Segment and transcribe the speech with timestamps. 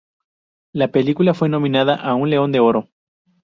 [0.73, 2.89] La película fue nominada a un León de Oro.